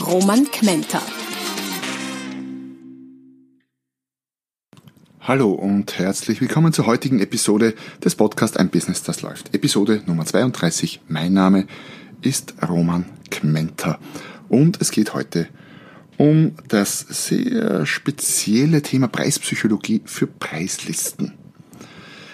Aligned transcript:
Roman 0.00 0.44
Kmenter. 0.50 1.00
Hallo 5.20 5.52
und 5.52 5.98
herzlich 5.98 6.40
willkommen 6.40 6.72
zur 6.72 6.86
heutigen 6.86 7.18
Episode 7.18 7.74
des 8.04 8.14
Podcasts 8.14 8.56
Ein 8.56 8.68
Business, 8.68 9.02
das 9.02 9.22
läuft. 9.22 9.54
Episode 9.54 10.02
Nummer 10.06 10.26
32. 10.26 11.00
Mein 11.08 11.32
Name 11.32 11.66
ist 12.20 12.54
Roman 12.68 13.06
Kmenter 13.30 13.98
und 14.48 14.80
es 14.80 14.90
geht 14.90 15.14
heute 15.14 15.48
um 16.18 16.52
das 16.68 17.00
sehr 17.00 17.86
spezielle 17.86 18.82
Thema 18.82 19.08
Preispsychologie 19.08 20.02
für 20.04 20.26
Preislisten. 20.26 21.45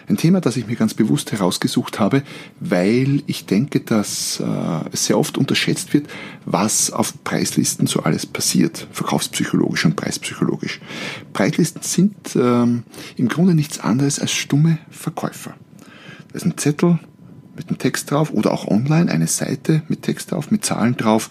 Ein 0.08 0.16
Thema, 0.16 0.40
das 0.40 0.56
ich 0.56 0.66
mir 0.66 0.76
ganz 0.76 0.94
bewusst 0.94 1.32
herausgesucht 1.32 2.00
habe, 2.00 2.22
weil 2.60 3.22
ich 3.26 3.46
denke, 3.46 3.80
dass 3.80 4.40
äh, 4.40 4.88
es 4.92 5.06
sehr 5.06 5.18
oft 5.18 5.38
unterschätzt 5.38 5.94
wird, 5.94 6.08
was 6.44 6.90
auf 6.90 7.22
Preislisten 7.24 7.86
so 7.86 8.02
alles 8.02 8.26
passiert, 8.26 8.88
verkaufspsychologisch 8.90 9.84
und 9.84 9.96
preispsychologisch. 9.96 10.80
Preislisten 11.32 11.82
sind 11.82 12.14
ähm, 12.34 12.82
im 13.16 13.28
Grunde 13.28 13.54
nichts 13.54 13.78
anderes 13.78 14.18
als 14.18 14.32
stumme 14.32 14.78
Verkäufer. 14.90 15.54
Da 16.28 16.36
ist 16.36 16.44
ein 16.44 16.58
Zettel 16.58 16.98
mit 17.56 17.68
einem 17.68 17.78
Text 17.78 18.10
drauf 18.10 18.32
oder 18.32 18.52
auch 18.52 18.66
online 18.66 19.10
eine 19.10 19.26
Seite 19.26 19.82
mit 19.88 20.02
Text 20.02 20.32
drauf, 20.32 20.50
mit 20.50 20.64
Zahlen 20.64 20.96
drauf 20.96 21.30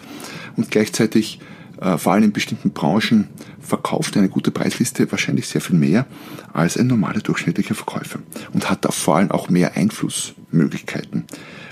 und 0.56 0.70
gleichzeitig 0.70 1.40
vor 1.96 2.12
allem 2.12 2.24
in 2.24 2.32
bestimmten 2.32 2.70
Branchen 2.70 3.28
verkauft 3.60 4.16
eine 4.16 4.28
gute 4.28 4.50
Preisliste 4.50 5.10
wahrscheinlich 5.10 5.48
sehr 5.48 5.60
viel 5.60 5.76
mehr 5.76 6.06
als 6.52 6.76
ein 6.76 6.86
normaler 6.86 7.20
durchschnittlicher 7.20 7.74
Verkäufer 7.74 8.20
und 8.52 8.70
hat 8.70 8.84
da 8.84 8.90
vor 8.90 9.16
allem 9.16 9.30
auch 9.30 9.48
mehr 9.48 9.76
Einflussmöglichkeiten. 9.76 11.24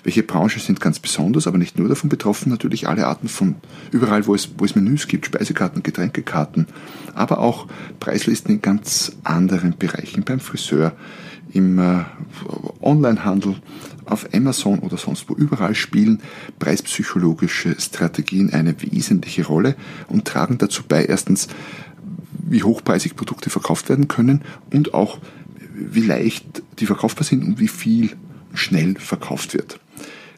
Welche 0.03 0.23
Branchen 0.23 0.61
sind 0.61 0.81
ganz 0.81 0.99
besonders, 0.99 1.47
aber 1.47 1.59
nicht 1.59 1.79
nur 1.79 1.89
davon 1.89 2.09
betroffen, 2.09 2.51
natürlich 2.51 2.89
alle 2.89 3.07
Arten 3.07 3.29
von 3.29 3.57
überall, 3.91 4.27
wo 4.27 4.35
es, 4.35 4.51
wo 4.57 4.65
es 4.65 4.75
Menüs 4.75 5.09
gibt, 5.09 5.27
Speisekarten, 5.27 5.83
Getränkekarten, 5.83 6.67
aber 7.15 7.39
auch 7.39 7.67
Preislisten 8.01 8.55
in 8.55 8.63
ganz 8.63 9.13
anderen 9.25 9.77
Bereichen, 9.77 10.25
beim 10.25 10.41
Friseur, 10.41 10.93
im 11.53 11.79
äh, 11.79 12.05
Onlinehandel, 12.81 13.57
auf 14.11 14.33
Amazon 14.35 14.81
oder 14.81 14.97
sonst 14.97 15.29
wo 15.29 15.35
überall 15.35 15.75
spielen 15.75 16.21
preispsychologische 16.59 17.77
Strategien 17.81 18.53
eine 18.53 18.75
wesentliche 18.83 19.47
Rolle 19.47 19.77
und 20.09 20.25
tragen 20.25 20.59
dazu 20.59 20.83
bei, 20.87 21.05
erstens, 21.05 21.49
wie 22.33 22.63
hochpreisig 22.63 23.17
Produkte 23.17 23.51
verkauft 23.51 23.89
werden 23.89 24.09
können 24.09 24.43
und 24.73 24.95
auch 24.95 25.19
wie 25.75 26.05
leicht 26.05 26.63
die 26.79 26.87
verkaufbar 26.87 27.25
sind 27.25 27.45
und 27.45 27.61
wie 27.61 27.69
viel 27.69 28.11
schnell 28.55 28.97
verkauft 28.97 29.55
wird. 29.55 29.79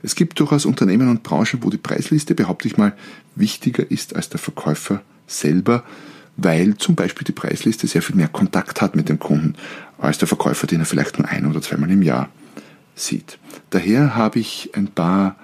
Es 0.02 0.14
gibt 0.14 0.38
durchaus 0.40 0.66
Unternehmen 0.66 1.08
und 1.08 1.22
Branchen, 1.22 1.62
wo 1.62 1.70
die 1.70 1.78
Preisliste, 1.78 2.34
behaupte 2.34 2.68
ich 2.68 2.76
mal, 2.76 2.94
wichtiger 3.36 3.88
ist 3.88 4.16
als 4.16 4.28
der 4.28 4.40
Verkäufer 4.40 5.02
selber, 5.26 5.84
weil 6.36 6.76
zum 6.76 6.94
Beispiel 6.94 7.24
die 7.24 7.32
Preisliste 7.32 7.86
sehr 7.86 8.02
viel 8.02 8.16
mehr 8.16 8.28
Kontakt 8.28 8.80
hat 8.80 8.96
mit 8.96 9.08
dem 9.08 9.18
Kunden 9.18 9.54
als 9.98 10.18
der 10.18 10.28
Verkäufer, 10.28 10.66
den 10.66 10.80
er 10.80 10.86
vielleicht 10.86 11.18
nur 11.18 11.28
ein 11.28 11.46
oder 11.46 11.62
zweimal 11.62 11.90
im 11.90 12.02
Jahr 12.02 12.28
sieht. 12.94 13.38
Daher 13.70 14.14
habe 14.14 14.38
ich 14.38 14.70
ein 14.74 14.88
paar 14.88 15.36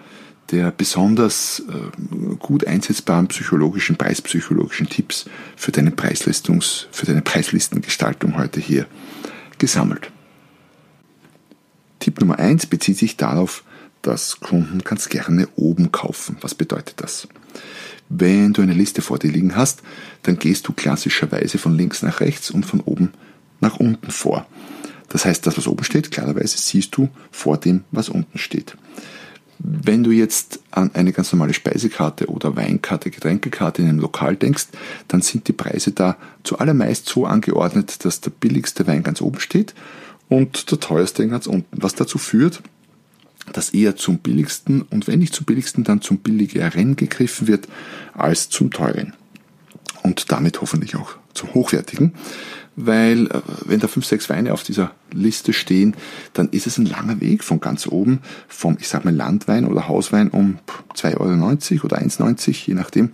der 0.50 0.70
besonders 0.70 1.62
äh, 1.69 2.36
gut 2.38 2.66
einsetzbaren 2.66 3.28
psychologischen, 3.28 3.97
preispsychologischen 3.97 4.88
Tipps 4.88 5.26
für 5.56 5.72
deine 5.72 5.91
Preislistungs, 5.91 6.87
für 6.91 7.06
deine 7.06 7.22
Preislistengestaltung 7.22 8.37
heute 8.38 8.60
hier 8.60 8.87
gesammelt. 9.58 10.10
Tipp 12.00 12.20
Nummer 12.20 12.38
eins 12.38 12.66
bezieht 12.66 12.97
sich 12.97 13.16
darauf, 13.16 13.64
dass 14.03 14.41
Kunden 14.41 14.78
ganz 14.84 15.08
gerne 15.08 15.48
oben 15.56 15.92
kaufen. 15.92 16.37
Was 16.41 16.54
bedeutet 16.54 16.94
das? 17.03 17.28
Wenn 18.08 18.53
du 18.53 18.62
eine 18.62 18.72
Liste 18.72 19.03
vor 19.03 19.19
dir 19.19 19.31
liegen 19.31 19.56
hast, 19.56 19.82
dann 20.22 20.38
gehst 20.38 20.66
du 20.66 20.72
klassischerweise 20.72 21.58
von 21.58 21.76
links 21.76 22.03
nach 22.03 22.20
rechts 22.20 22.50
und 22.50 22.64
von 22.64 22.81
oben 22.81 23.12
nach 23.60 23.76
unten 23.78 24.10
vor. 24.10 24.47
Das 25.08 25.24
heißt, 25.24 25.46
das, 25.46 25.56
was 25.56 25.66
oben 25.66 25.84
steht, 25.84 26.10
klarerweise 26.10 26.58
siehst 26.58 26.96
du 26.96 27.08
vor 27.30 27.56
dem, 27.56 27.84
was 27.91 28.08
unten 28.08 28.38
steht. 28.38 28.76
Wenn 29.58 30.04
du 30.04 30.12
jetzt 30.12 30.60
an 30.70 30.92
eine 30.94 31.12
ganz 31.12 31.32
normale 31.32 31.52
Speisekarte 31.52 32.26
oder 32.26 32.54
Weinkarte, 32.54 33.10
Getränkekarte 33.10 33.82
in 33.82 33.88
einem 33.88 33.98
Lokal 33.98 34.36
denkst, 34.36 34.69
dann 35.08 35.20
sind 35.20 35.48
die 35.48 35.52
Preise 35.52 35.91
da 35.91 36.16
zuallermeist 36.44 37.08
so 37.08 37.26
angeordnet, 37.26 38.04
dass 38.04 38.20
der 38.20 38.30
billigste 38.30 38.86
Wein 38.86 39.02
ganz 39.02 39.20
oben 39.20 39.41
steht 39.41 39.74
und 40.28 40.70
der 40.70 40.78
teuerste 40.78 41.26
ganz 41.26 41.48
unten. 41.48 41.82
Was 41.82 41.96
dazu 41.96 42.19
führt, 42.19 42.62
dass 43.52 43.70
eher 43.70 43.96
zum 43.96 44.19
billigsten 44.19 44.82
und 44.82 45.08
wenn 45.08 45.19
nicht 45.19 45.34
zum 45.34 45.46
billigsten, 45.46 45.82
dann 45.82 46.02
zum 46.02 46.19
billigeren 46.19 46.94
gegriffen 46.94 47.48
wird 47.48 47.66
als 48.14 48.50
zum 48.50 48.70
teuren. 48.70 49.14
Und 50.02 50.30
damit 50.30 50.60
hoffentlich 50.60 50.94
auch 50.94 51.16
zum 51.38 51.54
hochwertigen 51.54 52.12
weil 52.78 53.26
äh, 53.26 53.41
wenn 53.65 53.81
da 53.81 53.88
fünf, 53.88 54.06
sechs 54.06 54.31
Weine 54.31 54.53
auf 54.53 54.62
dieser 54.62 54.93
Liste 55.12 55.53
stehen, 55.53 55.97
dann 56.32 56.49
ist 56.50 56.66
es 56.66 56.78
ein 56.78 56.87
langer 56.87 57.21
Weg 57.21 57.43
von 57.43 57.60
ganz 57.60 57.88
oben, 57.88 58.21
vom, 58.47 58.76
ich 58.78 58.88
sag 58.88 59.04
mal, 59.04 59.15
Landwein 59.15 59.66
oder 59.66 59.88
Hauswein 59.88 60.31
um 60.31 60.59
2,90 60.94 61.16
Euro 61.19 61.87
oder 61.87 61.99
1,90, 61.99 62.69
je 62.69 62.75
nachdem, 62.75 63.10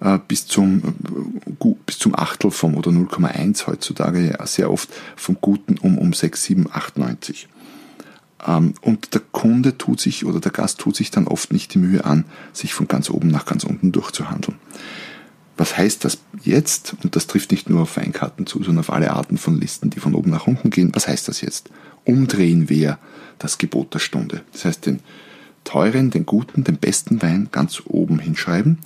äh, 0.00 0.18
bis 0.26 0.46
zum, 0.46 0.82
äh, 1.62 1.74
bis 1.84 1.98
zum 1.98 2.14
Achtel 2.14 2.50
vom 2.50 2.74
oder 2.74 2.90
0,1 2.90 3.66
heutzutage 3.66 4.30
ja 4.30 4.46
sehr 4.46 4.70
oft 4.70 4.88
vom 5.14 5.36
Guten 5.42 5.76
um, 5.78 5.98
um 5.98 6.14
6, 6.14 6.42
7, 6.42 6.66
8, 6.72 6.98
90. 6.98 7.48
Und 8.82 9.14
der 9.14 9.22
Kunde 9.32 9.76
tut 9.76 9.98
sich 9.98 10.24
oder 10.24 10.38
der 10.40 10.52
Gast 10.52 10.78
tut 10.78 10.94
sich 10.94 11.10
dann 11.10 11.26
oft 11.26 11.52
nicht 11.52 11.74
die 11.74 11.78
Mühe 11.78 12.04
an, 12.04 12.26
sich 12.52 12.74
von 12.74 12.86
ganz 12.86 13.10
oben 13.10 13.28
nach 13.28 13.46
ganz 13.46 13.64
unten 13.64 13.90
durchzuhandeln. 13.90 14.58
Was 15.56 15.76
heißt 15.76 16.04
das 16.04 16.18
jetzt? 16.42 16.94
Und 17.02 17.16
das 17.16 17.26
trifft 17.26 17.50
nicht 17.50 17.70
nur 17.70 17.82
auf 17.82 17.96
Weinkarten 17.96 18.46
zu, 18.46 18.58
sondern 18.58 18.80
auf 18.80 18.92
alle 18.92 19.12
Arten 19.12 19.38
von 19.38 19.58
Listen, 19.58 19.90
die 19.90 20.00
von 20.00 20.14
oben 20.14 20.30
nach 20.30 20.46
unten 20.46 20.70
gehen. 20.70 20.90
Was 20.94 21.08
heißt 21.08 21.28
das 21.28 21.40
jetzt? 21.40 21.70
Umdrehen 22.04 22.68
wir 22.68 22.98
das 23.38 23.58
Gebot 23.58 23.94
der 23.94 23.98
Stunde. 23.98 24.42
Das 24.52 24.64
heißt, 24.64 24.86
den 24.86 25.00
teuren, 25.64 26.10
den 26.10 26.26
guten, 26.26 26.64
den 26.64 26.76
besten 26.76 27.22
Wein 27.22 27.48
ganz 27.52 27.82
oben 27.86 28.18
hinschreiben 28.18 28.78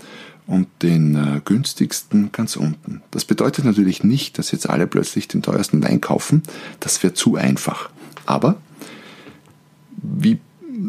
und 0.46 0.66
den 0.82 1.14
äh, 1.14 1.40
günstigsten 1.44 2.30
ganz 2.32 2.56
unten. 2.56 3.02
Das 3.10 3.24
bedeutet 3.24 3.64
natürlich 3.64 4.02
nicht, 4.02 4.38
dass 4.38 4.50
jetzt 4.50 4.68
alle 4.68 4.86
plötzlich 4.86 5.28
den 5.28 5.42
teuersten 5.42 5.82
Wein 5.82 6.00
kaufen. 6.00 6.42
Das 6.80 7.02
wäre 7.02 7.14
zu 7.14 7.36
einfach. 7.36 7.90
Aber 8.26 8.56
wie 9.96 10.40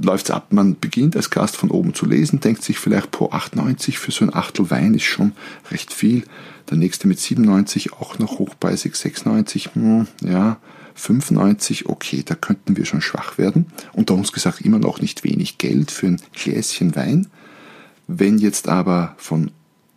läuft's 0.04 0.32
ab. 0.32 0.48
Man 0.52 0.80
beginnt 0.80 1.16
als 1.16 1.30
Gast 1.30 1.58
von 1.58 1.72
oben 1.72 1.94
zu 1.94 2.06
lesen, 2.06 2.40
denkt 2.40 2.64
sich 2.64 2.80
vielleicht 2.80 3.12
pro 3.12 3.30
8,90 3.30 3.98
für 3.98 4.12
so 4.12 4.26
ein 4.26 4.34
Achtel 4.34 4.70
Wein 4.70 4.94
ist 4.94 5.04
schon 5.04 5.34
recht 5.70 5.94
viel. 5.94 6.24
Der 6.70 6.78
nächste 6.78 7.08
mit 7.08 7.20
97 7.20 7.94
auch 7.94 8.20
noch 8.20 8.40
hochpreisig, 8.40 8.94
6,90, 8.94 9.74
hm, 9.74 10.08
ja, 10.24 10.58
5,90, 10.98 11.88
okay, 11.88 12.24
da 12.26 12.36
könnten 12.36 12.78
wir 12.78 12.86
schon 12.86 13.02
schwach 13.02 13.38
werden. 13.38 13.66
Unter 13.94 14.14
uns 14.14 14.32
gesagt 14.32 14.62
immer 14.62 14.80
noch 14.80 15.02
nicht 15.02 15.24
wenig 15.24 15.58
Geld 15.58 15.92
für 15.92 16.08
ein 16.08 16.22
Gläschen 16.34 16.96
Wein. 16.96 17.28
Wenn 18.08 18.38
jetzt 18.38 18.68
aber 18.68 19.16
von 19.18 19.52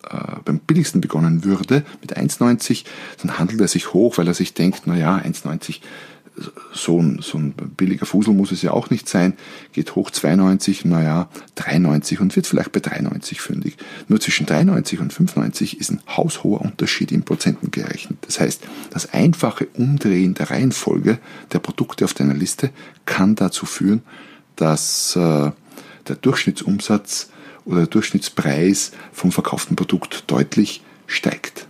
äh, 0.09 0.37
beim 0.45 0.59
billigsten 0.59 1.01
begonnen 1.01 1.45
würde 1.45 1.85
mit 2.01 2.17
1,90, 2.17 2.85
dann 3.23 3.39
handelt 3.39 3.61
er 3.61 3.69
sich 3.69 3.93
hoch, 3.93 4.19
weil 4.19 4.29
er 4.29 4.35
sich 4.35 4.55
denkt, 4.55 4.83
na 4.87 4.97
ja, 4.97 5.17
1,90 5.17 5.81
so 6.73 7.01
ein, 7.01 7.21
so 7.23 7.39
ein 7.39 7.53
billiger 7.53 8.07
Fusel 8.07 8.35
muss 8.35 8.51
es 8.51 8.63
ja 8.63 8.73
auch 8.73 8.91
nicht 8.91 9.09
sein, 9.09 9.35
geht 9.73 9.95
hoch 9.95 10.11
92, 10.11 10.85
naja, 10.85 11.29
93 11.55 12.21
und 12.21 12.35
wird 12.35 12.47
vielleicht 12.47 12.73
bei 12.73 12.81
93 12.81 13.41
fündig. 13.41 13.77
Nur 14.09 14.21
zwischen 14.21 14.47
93 14.47 14.99
und 14.99 15.13
95 15.13 15.81
ist 15.81 15.91
ein 15.91 16.01
haushoher 16.09 16.61
Unterschied 16.61 17.13
in 17.13 17.23
Prozenten 17.23 17.71
gerechnet. 17.71 18.19
Das 18.23 18.41
heißt, 18.41 18.63
das 18.91 19.13
einfache 19.13 19.67
Umdrehen 19.75 20.35
der 20.35 20.51
Reihenfolge 20.51 21.19
der 21.53 21.61
Produkte 21.61 22.05
auf 22.05 22.15
deiner 22.15 22.35
Liste 22.35 22.71
kann 23.07 23.37
dazu 23.37 23.67
führen, 23.67 24.03
dass 24.57 25.15
äh, 25.17 25.53
der 26.09 26.17
Durchschnittsumsatz 26.21 27.31
oder 27.65 27.79
der 27.79 27.87
Durchschnittspreis 27.87 28.93
vom 29.13 29.33
verkauften 29.33 29.77
Produkt 29.77 30.25
deutlich 30.27 30.83
steigt. 31.07 31.67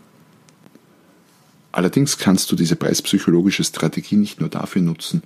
Allerdings 1.74 2.18
kannst 2.18 2.52
du 2.52 2.54
diese 2.54 2.76
preispsychologische 2.76 3.64
Strategie 3.64 4.14
nicht 4.14 4.38
nur 4.38 4.48
dafür 4.48 4.80
nutzen, 4.80 5.24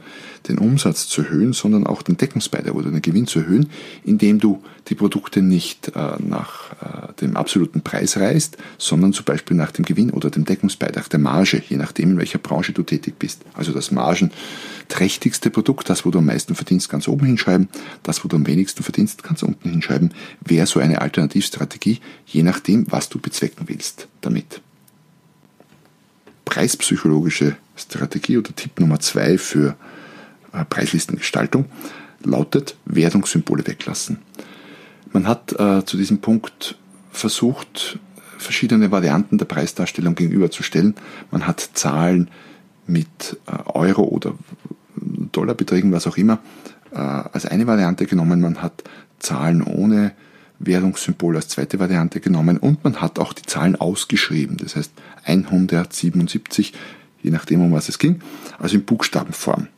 den 0.49 0.57
Umsatz 0.57 1.07
zu 1.07 1.21
erhöhen, 1.21 1.53
sondern 1.53 1.87
auch 1.87 2.01
den 2.01 2.17
Deckungsbeitrag 2.17 2.75
oder 2.75 2.91
den 2.91 3.03
Gewinn 3.03 3.27
zu 3.27 3.41
erhöhen, 3.41 3.69
indem 4.03 4.39
du 4.39 4.63
die 4.89 4.95
Produkte 4.95 5.43
nicht 5.43 5.89
äh, 5.89 6.17
nach 6.27 6.73
äh, 6.81 7.13
dem 7.21 7.37
absoluten 7.37 7.83
Preis 7.83 8.17
reißt, 8.17 8.57
sondern 8.79 9.13
zum 9.13 9.27
Beispiel 9.27 9.59
nach 9.59 9.73
dem 9.73 9.85
Gewinn 9.85 10.09
oder 10.09 10.31
dem 10.31 10.47
Deckungsbeitrag, 10.47 11.11
der 11.11 11.19
Marge, 11.19 11.63
je 11.69 11.77
nachdem, 11.77 12.13
in 12.13 12.17
welcher 12.17 12.39
Branche 12.39 12.73
du 12.73 12.83
tätig 12.83 13.17
bist. 13.19 13.43
Also 13.53 13.73
das 13.73 13.91
margenträchtigste 13.91 15.51
Produkt, 15.51 15.91
das, 15.91 16.07
wo 16.07 16.11
du 16.11 16.21
am 16.21 16.25
meisten 16.25 16.55
verdienst, 16.55 16.89
ganz 16.89 17.09
oben 17.09 17.27
hinschreiben, 17.27 17.69
das, 18.05 18.25
wo 18.25 18.29
du 18.29 18.37
am 18.37 18.47
wenigsten 18.47 18.83
verdienst, 18.83 19.23
ganz 19.23 19.43
unten 19.43 19.69
hinschreiben, 19.69 20.15
wäre 20.41 20.67
so 20.67 20.81
eine 20.81 21.03
Alternativstrategie, 21.03 22.01
je 22.25 22.43
nachdem, 22.43 22.91
was 22.91 23.11
du 23.11 23.19
bezwecken 23.19 23.69
willst 23.69 24.09
damit 24.23 24.63
preispsychologische 26.49 27.57
Strategie 27.77 28.39
oder 28.39 28.57
Tipp 28.57 28.81
Nummer 28.81 29.01
zwei 29.01 29.37
für 29.37 29.77
äh, 30.55 30.65
Preislistengestaltung 30.65 31.67
lautet 32.25 32.75
Wertungssymbole 32.87 33.67
weglassen. 33.67 34.19
Man 35.13 35.29
hat 35.29 35.53
äh, 35.53 35.85
zu 35.85 35.99
diesem 35.99 36.23
Punkt 36.23 36.77
versucht, 37.11 37.99
verschiedene 38.39 38.91
Varianten 38.91 39.37
der 39.37 39.45
Preisdarstellung 39.45 40.15
gegenüberzustellen. 40.15 40.95
Man 41.31 41.47
hat 41.47 41.61
Zahlen 41.75 42.31
mit 42.87 43.37
äh, 43.47 43.53
Euro 43.67 44.05
oder 44.05 44.33
Dollarbeträgen, 44.97 45.93
was 45.93 46.07
auch 46.07 46.17
immer, 46.17 46.39
äh, 46.93 46.97
als 46.97 47.45
eine 47.45 47.67
Variante 47.67 48.07
genommen. 48.07 48.41
Man 48.41 48.63
hat 48.63 48.85
Zahlen 49.19 49.63
ohne 49.63 50.13
Währungssymbol 50.61 51.37
als 51.37 51.49
zweite 51.49 51.79
Variante 51.79 52.21
genommen 52.21 52.57
und 52.57 52.83
man 52.85 53.03
hat 53.03 53.19
auch 53.19 53.35
die 53.35 53.43
Zahlen 53.43 53.77
ausgeschrieben. 53.77 54.57
Das 54.57 54.77
heißt 54.77 54.93
177, 55.29 56.73
je 57.23 57.31
nachdem, 57.31 57.63
um 57.63 57.73
was 57.73 57.89
es 57.89 57.99
ging, 57.99 58.21
also 58.59 58.77
in 58.77 58.85
Buchstabenform. 58.85 59.69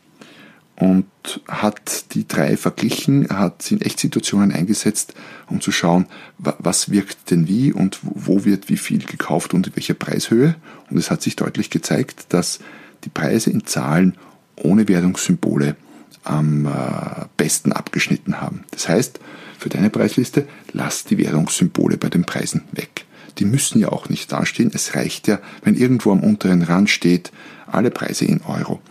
Und 0.75 1.05
hat 1.47 2.13
die 2.15 2.27
drei 2.27 2.57
verglichen, 2.57 3.29
hat 3.29 3.61
sie 3.61 3.75
in 3.75 3.81
Echtsituationen 3.81 4.51
eingesetzt, 4.51 5.13
um 5.47 5.61
zu 5.61 5.71
schauen, 5.71 6.07
was 6.39 6.89
wirkt 6.89 7.29
denn 7.29 7.47
wie 7.47 7.71
und 7.71 7.99
wo 8.01 8.45
wird 8.45 8.67
wie 8.67 8.77
viel 8.77 9.05
gekauft 9.05 9.53
und 9.53 9.67
in 9.67 9.75
welcher 9.75 9.93
Preishöhe. 9.93 10.55
Und 10.89 10.97
es 10.97 11.11
hat 11.11 11.21
sich 11.21 11.35
deutlich 11.35 11.69
gezeigt, 11.69 12.25
dass 12.29 12.59
die 13.03 13.09
Preise 13.09 13.51
in 13.51 13.65
Zahlen 13.67 14.17
ohne 14.55 14.87
Währungssymbole 14.87 15.75
am 16.23 16.65
äh, 16.65 17.25
besten 17.37 17.73
abgeschnitten 17.73 18.41
haben. 18.41 18.63
Das 18.71 18.89
heißt, 18.89 19.19
für 19.57 19.69
deine 19.69 19.89
Preisliste, 19.89 20.47
lass 20.71 21.03
die 21.03 21.17
Währungssymbole 21.17 21.97
bei 21.97 22.09
den 22.09 22.25
Preisen 22.25 22.63
weg. 22.71 23.05
Die 23.37 23.45
müssen 23.45 23.79
ja 23.79 23.89
auch 23.89 24.09
nicht 24.09 24.31
dastehen. 24.31 24.71
Es 24.73 24.95
reicht 24.95 25.27
ja, 25.27 25.39
wenn 25.63 25.75
irgendwo 25.75 26.11
am 26.11 26.21
unteren 26.21 26.61
Rand 26.61 26.89
steht, 26.89 27.31
alle 27.67 27.91
Preise 27.91 28.25
in 28.25 28.41
Euro 28.41 28.81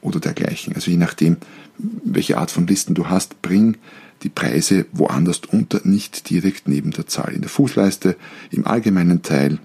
oder 0.00 0.20
dergleichen. 0.20 0.74
Also 0.74 0.90
je 0.90 0.96
nachdem, 0.96 1.36
welche 1.78 2.38
Art 2.38 2.50
von 2.50 2.66
Listen 2.66 2.94
du 2.94 3.08
hast, 3.08 3.42
bring 3.42 3.76
die 4.22 4.28
Preise 4.28 4.86
woanders 4.92 5.40
unter, 5.50 5.80
nicht 5.84 6.28
direkt 6.30 6.68
neben 6.68 6.90
der 6.90 7.06
Zahl. 7.06 7.32
In 7.32 7.40
der 7.40 7.50
Fußleiste, 7.50 8.16
im 8.50 8.66
allgemeinen 8.66 9.22
Teil, 9.22 9.58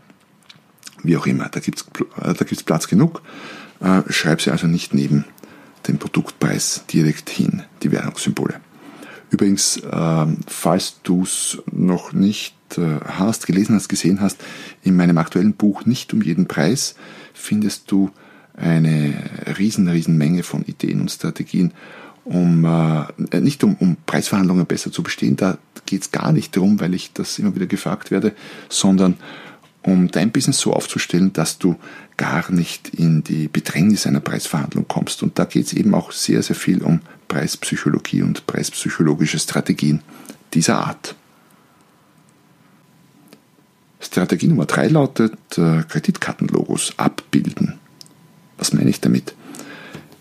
wie 1.03 1.17
auch 1.17 1.27
immer. 1.27 1.49
Da 1.49 1.59
gibt 1.59 1.79
es 1.79 1.85
da 2.17 2.33
gibt's 2.33 2.63
Platz 2.63 2.87
genug. 2.87 3.21
Äh, 3.81 4.01
schreib 4.09 4.41
sie 4.41 4.51
also 4.51 4.67
nicht 4.67 4.93
neben 4.93 5.25
dem 5.87 5.97
Produktpreis 5.99 6.85
direkt 6.91 7.29
hin, 7.29 7.63
die 7.83 7.91
Währungssymbole. 7.91 8.59
Übrigens, 9.29 9.77
äh, 9.77 10.25
falls 10.47 11.01
du 11.03 11.23
es 11.23 11.61
noch 11.71 12.13
nicht 12.13 12.55
äh, 12.77 12.99
hast, 13.05 13.47
gelesen 13.47 13.75
hast, 13.75 13.87
gesehen 13.87 14.21
hast, 14.21 14.37
in 14.83 14.95
meinem 14.95 15.17
aktuellen 15.17 15.53
Buch 15.53 15.85
Nicht 15.85 16.13
um 16.13 16.21
jeden 16.21 16.47
Preis 16.47 16.95
findest 17.33 17.91
du 17.91 18.11
eine 18.55 19.13
riesen, 19.57 19.87
riesen 19.87 20.17
Menge 20.17 20.43
von 20.43 20.63
Ideen 20.63 21.01
und 21.01 21.11
Strategien, 21.11 21.73
um 22.23 22.65
äh, 22.65 23.39
nicht 23.39 23.63
um, 23.63 23.75
um 23.75 23.97
Preisverhandlungen 24.05 24.65
besser 24.65 24.91
zu 24.91 25.03
bestehen, 25.03 25.35
da 25.35 25.57
geht 25.85 26.01
es 26.01 26.11
gar 26.11 26.31
nicht 26.31 26.55
darum, 26.55 26.79
weil 26.79 26.93
ich 26.93 27.13
das 27.13 27.37
immer 27.37 27.53
wieder 27.53 27.67
gefragt 27.67 28.11
werde, 28.11 28.33
sondern 28.69 29.15
um 29.83 30.09
dein 30.09 30.31
Business 30.31 30.59
so 30.59 30.73
aufzustellen, 30.73 31.31
dass 31.33 31.59
du 31.59 31.75
gar 32.17 32.51
nicht 32.51 32.89
in 32.89 33.23
die 33.23 33.47
Bedrängnis 33.47 34.07
einer 34.07 34.19
Preisverhandlung 34.19 34.87
kommst. 34.87 35.21
Und 35.21 35.37
da 35.37 35.45
geht 35.45 35.67
es 35.67 35.73
eben 35.73 35.93
auch 35.93 36.11
sehr, 36.11 36.41
sehr 36.41 36.55
viel 36.55 36.81
um 36.81 37.01
Preispsychologie 37.27 38.23
und 38.23 38.47
preispsychologische 38.47 39.37
Strategien 39.37 40.01
dieser 40.53 40.79
Art. 40.79 41.15
Strategie 44.05 44.47
Nummer 44.47 44.65
drei 44.65 44.87
lautet 44.87 45.57
äh, 45.57 45.83
Kreditkartenlogos 45.83 46.93
abbilden. 46.97 47.79
Was 48.57 48.73
meine 48.73 48.89
ich 48.89 49.01
damit? 49.01 49.35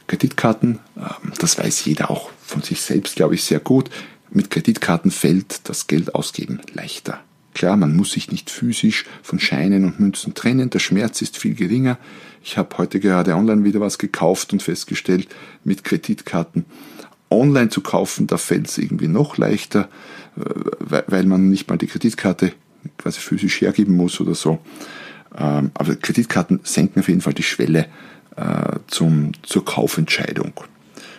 Kreditkarten, 0.07 0.81
äh, 0.97 1.01
das 1.39 1.59
weiß 1.59 1.85
jeder 1.85 2.11
auch 2.11 2.31
von 2.45 2.63
sich 2.63 2.81
selbst, 2.81 3.17
glaube 3.17 3.35
ich, 3.35 3.45
sehr 3.45 3.61
gut. 3.61 3.91
Mit 4.31 4.51
Kreditkarten 4.51 5.11
fällt 5.11 5.69
das 5.69 5.87
Geld 5.87 6.15
ausgeben 6.15 6.61
leichter. 6.73 7.21
Klar, 7.55 7.77
man 7.77 7.95
muss 7.95 8.13
sich 8.13 8.33
nicht 8.33 8.51
physisch 8.51 9.05
von 9.23 9.39
Scheinen 9.39 9.85
und 9.85 10.01
Münzen 10.01 10.35
trennen, 10.35 10.71
der 10.71 10.81
Schmerz 10.81 11.23
ist 11.23 11.39
viel 11.39 11.55
geringer. 11.55 11.99
Ich 12.43 12.59
habe 12.59 12.77
heute 12.79 12.99
gerade 12.99 13.37
online 13.37 13.63
wieder 13.65 13.81
was 13.81 13.99
gekauft 13.99 14.53
und 14.53 14.63
festgestellt, 14.63 15.29
mit 15.63 15.85
Kreditkarten 15.85 16.65
online 17.31 17.69
zu 17.69 17.81
kaufen, 17.81 18.27
da 18.27 18.39
fällt 18.39 18.69
es 18.69 18.79
irgendwie 18.79 19.09
noch 19.09 19.39
leichter, 19.39 19.89
äh, 20.37 21.01
weil 21.07 21.27
man 21.27 21.49
nicht 21.49 21.69
mal 21.69 21.77
die 21.77 21.87
Kreditkarte 21.87 22.53
quasi 22.99 23.21
physisch 23.21 23.61
hergeben 23.61 23.97
muss 23.97 24.21
oder 24.21 24.35
so. 24.35 24.59
Ähm, 25.37 25.71
aber 25.75 25.97
Kreditkarten 25.97 26.61
senken 26.63 27.01
auf 27.01 27.09
jeden 27.09 27.21
Fall 27.21 27.35
die 27.35 27.43
Schwelle 27.43 27.87
äh, 28.37 28.79
zum, 28.87 29.33
zur 29.43 29.65
Kaufentscheidung. 29.65 30.53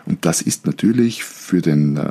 Und 0.06 0.26
das 0.26 0.42
ist 0.42 0.66
natürlich 0.66 1.24
für, 1.24 1.62
den, 1.62 1.98
äh, 1.98 2.10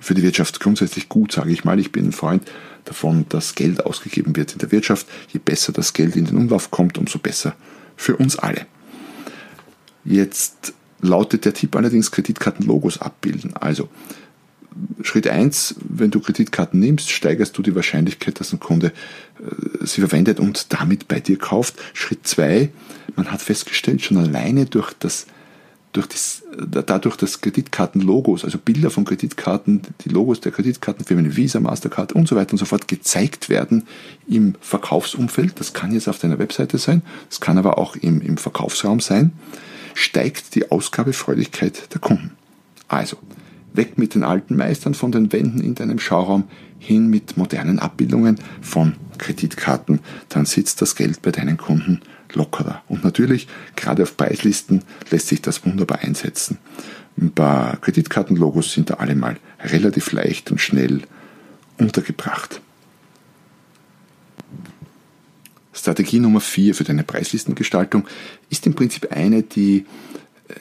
für 0.00 0.14
die 0.14 0.22
Wirtschaft 0.22 0.60
grundsätzlich 0.60 1.08
gut, 1.08 1.32
sage 1.32 1.50
ich 1.50 1.64
mal. 1.64 1.78
Ich 1.78 1.92
bin 1.92 2.06
ein 2.06 2.12
Freund 2.12 2.42
davon, 2.84 3.26
dass 3.28 3.54
Geld 3.54 3.86
ausgegeben 3.86 4.36
wird 4.36 4.52
in 4.52 4.58
der 4.58 4.72
Wirtschaft. 4.72 5.06
Je 5.32 5.40
besser 5.42 5.72
das 5.72 5.92
Geld 5.92 6.16
in 6.16 6.24
den 6.24 6.36
Umlauf 6.36 6.70
kommt, 6.70 6.98
umso 6.98 7.18
besser 7.18 7.54
für 7.96 8.16
uns 8.16 8.36
alle. 8.36 8.66
Jetzt 10.04 10.74
lautet 11.00 11.44
der 11.44 11.54
Tipp 11.54 11.76
allerdings 11.76 12.10
Kreditkartenlogos 12.10 13.00
abbilden. 13.00 13.56
Also 13.56 13.88
Schritt 15.02 15.28
eins: 15.28 15.74
wenn 15.80 16.10
du 16.10 16.20
Kreditkarten 16.20 16.80
nimmst, 16.80 17.10
steigerst 17.10 17.56
du 17.56 17.62
die 17.62 17.74
Wahrscheinlichkeit, 17.74 18.40
dass 18.40 18.52
ein 18.52 18.60
Kunde 18.60 18.92
äh, 19.38 19.86
sie 19.86 20.00
verwendet 20.00 20.40
und 20.40 20.72
damit 20.72 21.08
bei 21.08 21.20
dir 21.20 21.38
kauft. 21.38 21.76
Schritt 21.94 22.26
zwei: 22.26 22.70
man 23.16 23.30
hat 23.30 23.42
festgestellt, 23.42 24.02
schon 24.02 24.18
alleine 24.18 24.66
durch 24.66 24.92
das 24.98 25.26
durch 25.92 26.06
das, 26.06 26.42
dadurch, 26.84 27.16
dass 27.16 27.40
Kreditkartenlogos, 27.40 28.44
also 28.44 28.58
Bilder 28.58 28.90
von 28.90 29.06
Kreditkarten, 29.06 29.80
die 30.02 30.10
Logos 30.10 30.38
der 30.40 30.52
Kreditkartenfirmen 30.52 31.34
Visa, 31.34 31.60
Mastercard 31.60 32.12
und 32.12 32.28
so 32.28 32.36
weiter 32.36 32.52
und 32.52 32.58
so 32.58 32.66
fort 32.66 32.88
gezeigt 32.88 33.48
werden 33.48 33.84
im 34.28 34.54
Verkaufsumfeld. 34.60 35.58
Das 35.58 35.72
kann 35.72 35.94
jetzt 35.94 36.06
auf 36.06 36.18
deiner 36.18 36.38
Webseite 36.38 36.76
sein, 36.76 37.00
das 37.30 37.40
kann 37.40 37.56
aber 37.56 37.78
auch 37.78 37.96
im, 37.96 38.20
im 38.20 38.36
Verkaufsraum 38.36 39.00
sein 39.00 39.32
steigt 39.98 40.54
die 40.54 40.70
Ausgabefreudigkeit 40.70 41.92
der 41.92 42.00
Kunden. 42.00 42.30
Also, 42.86 43.16
weg 43.78 43.96
mit 43.96 44.14
den 44.14 44.24
alten 44.24 44.56
Meistern 44.56 44.92
von 44.92 45.10
den 45.10 45.32
Wänden 45.32 45.60
in 45.60 45.74
deinem 45.74 45.98
Schauraum, 45.98 46.44
hin 46.78 47.08
mit 47.08 47.38
modernen 47.38 47.78
Abbildungen 47.78 48.38
von 48.60 48.94
Kreditkarten, 49.16 50.00
dann 50.28 50.44
sitzt 50.44 50.82
das 50.82 50.94
Geld 50.94 51.22
bei 51.22 51.30
deinen 51.30 51.56
Kunden 51.56 52.02
lockerer. 52.34 52.82
Und 52.88 53.04
natürlich, 53.04 53.48
gerade 53.74 54.02
auf 54.02 54.16
Preislisten 54.16 54.82
lässt 55.10 55.28
sich 55.28 55.40
das 55.40 55.64
wunderbar 55.64 56.00
einsetzen. 56.00 56.58
Ein 57.20 57.32
paar 57.32 57.78
Kreditkartenlogos 57.78 58.72
sind 58.72 58.90
da 58.90 58.94
alle 58.94 59.14
mal 59.14 59.38
relativ 59.60 60.12
leicht 60.12 60.50
und 60.50 60.60
schnell 60.60 61.02
untergebracht. 61.78 62.60
Strategie 65.72 66.18
Nummer 66.18 66.40
vier 66.40 66.74
für 66.74 66.84
deine 66.84 67.04
Preislistengestaltung 67.04 68.06
ist 68.50 68.66
im 68.66 68.74
Prinzip 68.74 69.12
eine, 69.12 69.42
die 69.42 69.86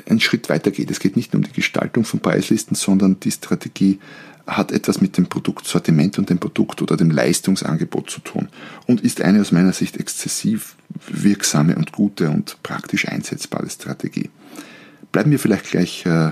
einen 0.07 0.19
Schritt 0.19 0.49
weiter 0.49 0.71
geht. 0.71 0.91
Es 0.91 0.99
geht 0.99 1.15
nicht 1.15 1.33
nur 1.33 1.41
um 1.41 1.47
die 1.47 1.53
Gestaltung 1.53 2.03
von 2.03 2.19
Preislisten, 2.19 2.75
sondern 2.75 3.19
die 3.19 3.31
Strategie 3.31 3.99
hat 4.47 4.71
etwas 4.71 5.01
mit 5.01 5.17
dem 5.17 5.27
Produktsortiment 5.27 6.17
und 6.17 6.29
dem 6.29 6.39
Produkt 6.39 6.81
oder 6.81 6.95
dem 6.95 7.11
Leistungsangebot 7.11 8.09
zu 8.09 8.21
tun 8.21 8.47
und 8.85 9.01
ist 9.01 9.21
eine 9.21 9.41
aus 9.41 9.51
meiner 9.51 9.73
Sicht 9.73 9.97
exzessiv 9.97 10.75
wirksame 11.07 11.75
und 11.75 11.91
gute 11.91 12.29
und 12.29 12.57
praktisch 12.63 13.07
einsetzbare 13.09 13.69
Strategie. 13.69 14.29
Bleiben 15.11 15.31
wir 15.31 15.39
vielleicht 15.39 15.69
gleich 15.69 16.05
äh, 16.05 16.31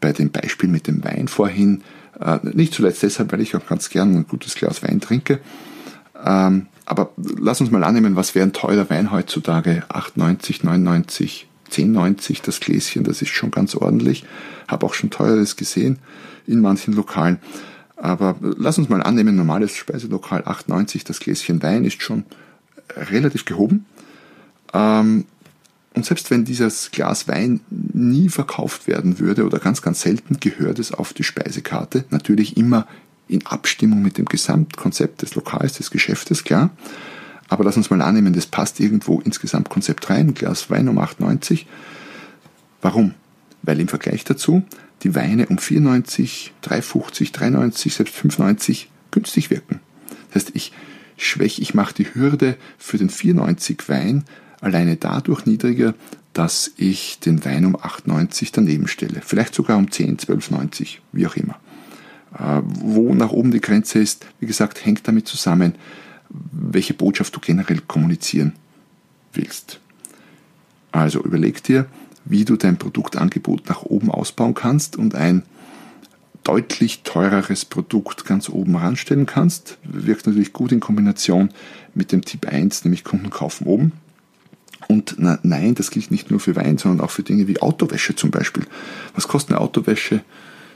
bei 0.00 0.12
dem 0.12 0.30
Beispiel 0.30 0.68
mit 0.68 0.86
dem 0.86 1.02
Wein 1.04 1.26
vorhin. 1.26 1.82
Äh, 2.20 2.38
nicht 2.52 2.74
zuletzt 2.74 3.02
deshalb, 3.02 3.32
weil 3.32 3.40
ich 3.40 3.56
auch 3.56 3.66
ganz 3.66 3.88
gern 3.88 4.14
ein 4.14 4.26
gutes 4.26 4.54
Glas 4.54 4.82
Wein 4.82 5.00
trinke. 5.00 5.40
Ähm, 6.22 6.66
aber 6.84 7.12
lass 7.16 7.60
uns 7.62 7.70
mal 7.70 7.84
annehmen, 7.84 8.16
was 8.16 8.34
wäre 8.34 8.46
ein 8.46 8.52
teurer 8.52 8.90
Wein 8.90 9.10
heutzutage? 9.10 9.84
8,90, 9.88 10.64
99, 10.64 11.48
10,90 11.72 12.42
das 12.44 12.60
Gläschen, 12.60 13.04
das 13.04 13.22
ist 13.22 13.30
schon 13.30 13.50
ganz 13.50 13.74
ordentlich. 13.74 14.24
Habe 14.68 14.86
auch 14.86 14.94
schon 14.94 15.10
teureres 15.10 15.56
gesehen 15.56 15.98
in 16.46 16.60
manchen 16.60 16.94
Lokalen. 16.94 17.38
Aber 17.96 18.36
lass 18.40 18.78
uns 18.78 18.88
mal 18.88 19.02
annehmen, 19.02 19.36
normales 19.36 19.74
Speiselokal 19.76 20.42
8,90 20.42 21.06
das 21.06 21.20
Gläschen 21.20 21.62
Wein 21.62 21.84
ist 21.84 22.02
schon 22.02 22.24
relativ 22.96 23.44
gehoben. 23.44 23.86
Ähm, 24.74 25.24
Und 25.94 26.06
selbst 26.06 26.30
wenn 26.30 26.44
dieses 26.44 26.90
Glas 26.90 27.28
Wein 27.28 27.60
nie 27.70 28.28
verkauft 28.30 28.86
werden 28.86 29.18
würde 29.18 29.44
oder 29.44 29.58
ganz, 29.58 29.82
ganz 29.82 30.00
selten, 30.00 30.38
gehört 30.40 30.78
es 30.78 30.92
auf 30.92 31.12
die 31.12 31.22
Speisekarte. 31.24 32.04
Natürlich 32.10 32.56
immer 32.56 32.86
in 33.28 33.46
Abstimmung 33.46 34.02
mit 34.02 34.16
dem 34.16 34.24
Gesamtkonzept 34.24 35.22
des 35.22 35.34
Lokals, 35.34 35.74
des 35.74 35.90
Geschäftes, 35.90 36.44
klar. 36.44 36.70
Aber 37.52 37.64
lass 37.64 37.76
uns 37.76 37.90
mal 37.90 38.00
annehmen, 38.00 38.32
das 38.32 38.46
passt 38.46 38.80
irgendwo 38.80 39.20
ins 39.20 39.38
Gesamtkonzept 39.38 40.08
rein. 40.08 40.32
Glas 40.32 40.70
Wein 40.70 40.88
um 40.88 40.98
8,90. 40.98 41.66
Warum? 42.80 43.12
Weil 43.60 43.78
im 43.78 43.88
Vergleich 43.88 44.24
dazu 44.24 44.62
die 45.02 45.14
Weine 45.14 45.46
um 45.48 45.58
4,90, 45.58 46.48
3,50, 46.64 47.34
3,90, 47.34 47.92
selbst 47.92 48.14
5,90 48.14 48.86
günstig 49.10 49.50
wirken. 49.50 49.80
Das 50.32 50.44
heißt, 50.44 50.52
ich 50.54 50.72
schwäche, 51.18 51.60
ich 51.60 51.74
mache 51.74 51.92
die 51.92 52.14
Hürde 52.14 52.56
für 52.78 52.96
den 52.96 53.10
4,90 53.10 53.86
Wein 53.90 54.24
alleine 54.62 54.96
dadurch 54.96 55.44
niedriger, 55.44 55.92
dass 56.32 56.70
ich 56.78 57.18
den 57.18 57.44
Wein 57.44 57.66
um 57.66 57.76
8,90 57.76 58.48
daneben 58.54 58.88
stelle. 58.88 59.20
Vielleicht 59.22 59.54
sogar 59.54 59.76
um 59.76 59.90
10, 59.90 60.16
12,90, 60.16 61.00
wie 61.12 61.26
auch 61.26 61.36
immer. 61.36 61.58
Äh, 62.32 62.62
wo 62.64 63.12
nach 63.12 63.30
oben 63.30 63.50
die 63.50 63.60
Grenze 63.60 63.98
ist, 63.98 64.24
wie 64.40 64.46
gesagt, 64.46 64.86
hängt 64.86 65.06
damit 65.06 65.28
zusammen, 65.28 65.74
welche 66.32 66.94
Botschaft 66.94 67.34
du 67.36 67.40
generell 67.40 67.80
kommunizieren 67.86 68.54
willst. 69.32 69.80
Also 70.90 71.22
überleg 71.22 71.62
dir, 71.62 71.86
wie 72.24 72.44
du 72.44 72.56
dein 72.56 72.76
Produktangebot 72.76 73.68
nach 73.68 73.82
oben 73.82 74.10
ausbauen 74.10 74.54
kannst 74.54 74.96
und 74.96 75.14
ein 75.14 75.42
deutlich 76.44 77.02
teureres 77.02 77.64
Produkt 77.64 78.24
ganz 78.24 78.48
oben 78.48 78.76
ranstellen 78.76 79.26
kannst. 79.26 79.78
Wirkt 79.84 80.26
natürlich 80.26 80.52
gut 80.52 80.72
in 80.72 80.80
Kombination 80.80 81.50
mit 81.94 82.12
dem 82.12 82.24
Tipp 82.24 82.46
1, 82.46 82.84
nämlich 82.84 83.04
Kunden 83.04 83.30
kaufen 83.30 83.66
oben. 83.66 83.92
Und 84.88 85.16
na, 85.18 85.38
nein, 85.42 85.74
das 85.74 85.90
gilt 85.90 86.10
nicht 86.10 86.30
nur 86.30 86.40
für 86.40 86.56
Wein, 86.56 86.78
sondern 86.78 87.04
auch 87.04 87.10
für 87.10 87.22
Dinge 87.22 87.46
wie 87.46 87.60
Autowäsche 87.60 88.16
zum 88.16 88.30
Beispiel. 88.30 88.64
Was 89.14 89.28
kostet 89.28 89.52
eine 89.52 89.60
Autowäsche? 89.60 90.22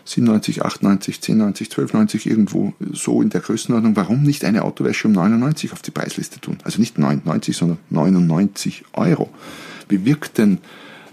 97, 0.06 0.64
98, 0.64 1.16
10,90, 1.16 1.70
12,90 1.70 2.28
irgendwo 2.28 2.72
so 2.92 3.20
in 3.22 3.30
der 3.30 3.40
Größenordnung. 3.40 3.96
Warum 3.96 4.22
nicht 4.22 4.44
eine 4.44 4.62
Autowäsche 4.62 5.08
um 5.08 5.12
99 5.12 5.72
auf 5.72 5.82
die 5.82 5.90
Preisliste 5.90 6.40
tun? 6.40 6.58
Also 6.62 6.80
nicht 6.80 6.98
99, 6.98 7.56
sondern 7.56 7.78
99 7.90 8.84
Euro. 8.92 9.30
Wie 9.88 10.04
wirkt 10.04 10.38
denn 10.38 10.58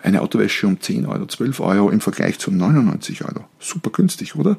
eine 0.03 0.21
Autowäsche 0.21 0.67
um 0.67 0.79
10 0.79 1.05
Euro, 1.05 1.25
12 1.25 1.59
Euro 1.59 1.89
im 1.89 2.01
Vergleich 2.01 2.38
zu 2.39 2.51
99 2.51 3.25
Euro? 3.25 3.45
Super 3.59 3.89
günstig, 3.89 4.35
oder? 4.35 4.57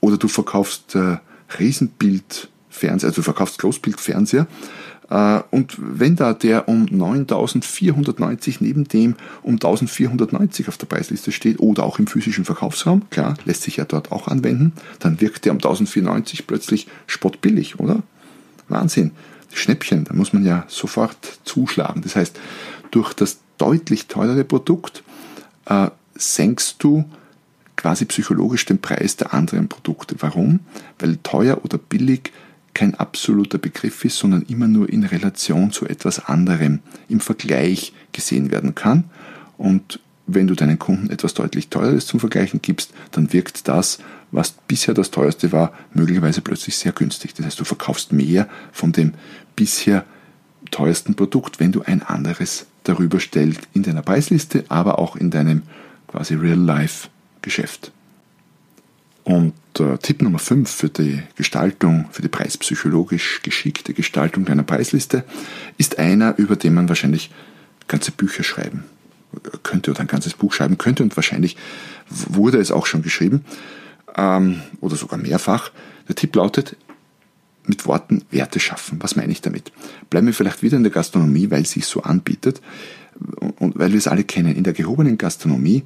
Oder 0.00 0.16
du 0.16 0.28
verkaufst 0.28 0.94
äh, 0.94 1.18
Riesenbildfernseher, 1.58 3.08
also 3.08 3.20
du 3.20 3.22
verkaufst 3.22 3.58
Großbildfernseher 3.58 4.46
und 5.08 5.76
wenn 5.78 6.16
da 6.16 6.32
der 6.32 6.68
um 6.68 6.86
9490 6.86 8.60
neben 8.60 8.88
dem 8.88 9.14
um 9.42 9.54
1490 9.54 10.68
auf 10.68 10.78
der 10.78 10.86
Preisliste 10.86 11.30
steht 11.30 11.60
oder 11.60 11.84
auch 11.84 11.98
im 11.98 12.08
physischen 12.08 12.44
Verkaufsraum, 12.44 13.08
klar, 13.10 13.36
lässt 13.44 13.62
sich 13.62 13.76
ja 13.76 13.84
dort 13.84 14.10
auch 14.10 14.26
anwenden, 14.26 14.72
dann 14.98 15.20
wirkt 15.20 15.44
der 15.44 15.52
um 15.52 15.58
1490 15.58 16.46
plötzlich 16.46 16.88
spottbillig, 17.06 17.78
oder? 17.78 18.02
Wahnsinn. 18.68 19.12
Schnäppchen, 19.52 20.04
da 20.04 20.12
muss 20.12 20.32
man 20.32 20.44
ja 20.44 20.64
sofort 20.68 21.16
zuschlagen. 21.44 22.02
Das 22.02 22.16
heißt, 22.16 22.38
durch 22.90 23.14
das 23.14 23.38
deutlich 23.58 24.06
teurere 24.06 24.44
Produkt 24.44 25.02
äh, 25.66 25.88
senkst 26.14 26.82
du 26.82 27.04
quasi 27.76 28.04
psychologisch 28.06 28.64
den 28.64 28.80
Preis 28.80 29.16
der 29.16 29.32
anderen 29.32 29.68
Produkte. 29.68 30.16
Warum? 30.20 30.60
Weil 30.98 31.18
teuer 31.22 31.64
oder 31.64 31.78
billig 31.78 32.32
kein 32.76 32.94
absoluter 32.94 33.56
Begriff 33.56 34.04
ist, 34.04 34.18
sondern 34.18 34.42
immer 34.42 34.68
nur 34.68 34.90
in 34.90 35.04
Relation 35.04 35.70
zu 35.72 35.86
etwas 35.86 36.26
anderem 36.26 36.80
im 37.08 37.20
Vergleich 37.20 37.94
gesehen 38.12 38.50
werden 38.50 38.74
kann. 38.74 39.04
Und 39.56 39.98
wenn 40.26 40.46
du 40.46 40.54
deinen 40.54 40.78
Kunden 40.78 41.08
etwas 41.08 41.32
deutlich 41.32 41.68
Teures 41.68 42.04
zum 42.04 42.20
Vergleichen 42.20 42.60
gibst, 42.60 42.92
dann 43.12 43.32
wirkt 43.32 43.66
das, 43.66 43.98
was 44.30 44.50
bisher 44.68 44.92
das 44.92 45.10
teuerste 45.10 45.52
war, 45.52 45.72
möglicherweise 45.94 46.42
plötzlich 46.42 46.76
sehr 46.76 46.92
günstig. 46.92 47.32
Das 47.32 47.46
heißt, 47.46 47.60
du 47.60 47.64
verkaufst 47.64 48.12
mehr 48.12 48.46
von 48.72 48.92
dem 48.92 49.14
bisher 49.54 50.04
teuersten 50.70 51.14
Produkt, 51.14 51.58
wenn 51.60 51.72
du 51.72 51.80
ein 51.80 52.02
anderes 52.02 52.66
darüber 52.84 53.20
stellst 53.20 53.62
in 53.72 53.84
deiner 53.84 54.02
Preisliste, 54.02 54.66
aber 54.68 54.98
auch 54.98 55.16
in 55.16 55.30
deinem 55.30 55.62
quasi 56.08 56.34
Real-Life-Geschäft. 56.34 57.90
Und 59.26 59.54
äh, 59.80 59.98
Tipp 59.98 60.22
Nummer 60.22 60.38
5 60.38 60.70
für 60.70 60.88
die 60.88 61.20
Gestaltung, 61.34 62.06
für 62.12 62.22
die 62.22 62.28
preispsychologisch 62.28 63.42
geschickte 63.42 63.92
Gestaltung 63.92 64.44
deiner 64.44 64.62
Preisliste 64.62 65.24
ist 65.78 65.98
einer, 65.98 66.38
über 66.38 66.54
den 66.54 66.74
man 66.74 66.88
wahrscheinlich 66.88 67.32
ganze 67.88 68.12
Bücher 68.12 68.44
schreiben 68.44 68.84
könnte 69.64 69.90
oder 69.90 70.02
ein 70.02 70.06
ganzes 70.06 70.34
Buch 70.34 70.52
schreiben 70.52 70.78
könnte 70.78 71.02
und 71.02 71.16
wahrscheinlich 71.16 71.56
wurde 72.08 72.58
es 72.58 72.70
auch 72.70 72.86
schon 72.86 73.02
geschrieben 73.02 73.44
ähm, 74.16 74.62
oder 74.80 74.94
sogar 74.94 75.18
mehrfach. 75.18 75.72
Der 76.06 76.14
Tipp 76.14 76.36
lautet, 76.36 76.76
mit 77.64 77.84
Worten 77.84 78.22
Werte 78.30 78.60
schaffen. 78.60 78.98
Was 79.02 79.16
meine 79.16 79.32
ich 79.32 79.40
damit? 79.40 79.72
Bleiben 80.08 80.28
wir 80.28 80.34
vielleicht 80.34 80.62
wieder 80.62 80.76
in 80.76 80.84
der 80.84 80.92
Gastronomie, 80.92 81.50
weil 81.50 81.62
es 81.62 81.72
sich 81.72 81.84
so 81.86 82.00
anbietet 82.00 82.60
und 83.58 83.76
weil 83.76 83.90
wir 83.90 83.98
es 83.98 84.06
alle 84.06 84.22
kennen. 84.22 84.54
In 84.54 84.62
der 84.62 84.72
gehobenen 84.72 85.18
Gastronomie 85.18 85.82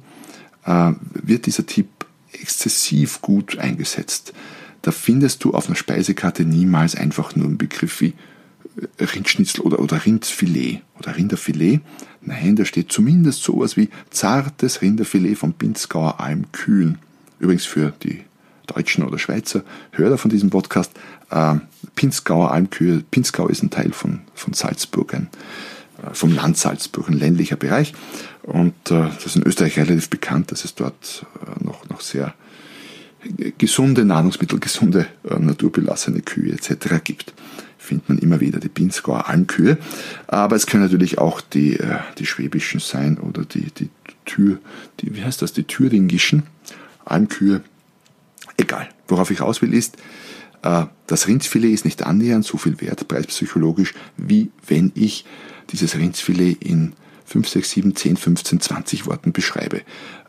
äh, 0.63 0.91
wird 1.13 1.47
dieser 1.47 1.65
Tipp 1.65 1.87
exzessiv 2.33 3.21
gut 3.21 3.57
eingesetzt. 3.57 4.33
Da 4.81 4.91
findest 4.91 5.43
du 5.43 5.53
auf 5.53 5.67
einer 5.67 5.75
Speisekarte 5.75 6.43
niemals 6.43 6.95
einfach 6.95 7.35
nur 7.35 7.45
einen 7.45 7.57
Begriff 7.57 8.01
wie 8.01 8.13
äh, 8.97 9.03
Rindschnitzel 9.03 9.61
oder, 9.61 9.79
oder 9.79 10.05
Rindfilet 10.05 10.81
oder 10.97 11.15
Rinderfilet. 11.15 11.81
Nein, 12.21 12.55
da 12.55 12.65
steht 12.65 12.91
zumindest 12.91 13.43
sowas 13.43 13.77
wie 13.77 13.89
zartes 14.09 14.81
Rinderfilet 14.81 15.35
vom 15.35 15.53
Pinzgauer 15.53 16.19
Almkühen. 16.19 16.99
Übrigens 17.39 17.65
für 17.65 17.93
die 18.03 18.21
Deutschen 18.67 19.03
oder 19.03 19.17
Schweizer 19.19 19.63
Hörer 19.91 20.17
von 20.17 20.31
diesem 20.31 20.49
Podcast, 20.49 20.91
äh, 21.29 21.55
Pinzgauer 21.95 22.51
Almkühe, 22.51 23.03
Pinzgau 23.11 23.47
ist 23.47 23.63
ein 23.63 23.69
Teil 23.69 23.91
von, 23.91 24.21
von 24.33 24.53
Salzburg, 24.53 25.13
ein, 25.13 25.29
vom 26.13 26.33
Land 26.33 26.57
Salzburg, 26.57 27.09
ein 27.09 27.19
ländlicher 27.19 27.55
Bereich. 27.55 27.93
Und 28.43 28.73
äh, 28.89 29.09
das 29.13 29.25
ist 29.25 29.35
in 29.35 29.43
Österreich 29.43 29.77
relativ 29.77 30.09
bekannt, 30.09 30.51
dass 30.51 30.65
es 30.65 30.75
dort 30.75 31.25
äh, 31.41 31.63
noch, 31.63 31.87
noch 31.89 32.01
sehr 32.01 32.33
gesunde 33.57 34.05
Nahrungsmittel, 34.05 34.59
gesunde 34.59 35.07
äh, 35.29 35.37
naturbelassene 35.37 36.21
Kühe 36.21 36.53
etc. 36.53 37.03
gibt. 37.03 37.33
Findet 37.77 38.09
man 38.09 38.17
immer 38.17 38.39
wieder 38.39 38.59
die 38.59 38.69
Pinzgauer 38.69 39.27
Almkühe. 39.27 39.77
Aber 40.27 40.55
es 40.55 40.65
können 40.65 40.83
natürlich 40.83 41.17
auch 41.17 41.41
die, 41.41 41.77
äh, 41.77 41.99
die 42.17 42.25
schwäbischen 42.25 42.79
sein 42.79 43.17
oder 43.17 43.45
die, 43.45 43.71
die 43.71 43.89
Tür, 44.25 44.59
die, 44.99 45.15
wie 45.15 45.23
heißt 45.23 45.41
das, 45.41 45.53
die 45.53 45.63
Thüringischen 45.63 46.43
Almkühe. 47.05 47.61
Egal. 48.57 48.89
Worauf 49.07 49.31
ich 49.31 49.41
aus 49.41 49.61
will 49.61 49.73
ist, 49.73 49.97
äh, 49.97 49.99
das 50.61 51.27
Rindsfilet 51.27 51.73
ist 51.73 51.85
nicht 51.85 52.03
annähernd 52.03 52.45
so 52.45 52.57
viel 52.57 52.79
wert, 52.81 53.07
preispsychologisch, 53.07 53.93
wie 54.17 54.51
wenn 54.67 54.91
ich 54.95 55.25
dieses 55.71 55.95
Rindsfilet 55.95 56.57
in 56.61 56.93
5, 57.25 57.47
6, 57.47 57.69
7, 57.71 57.95
10, 57.95 58.17
15, 58.17 58.59
20 58.59 59.05
Worten 59.05 59.31
beschreibe. 59.31 59.81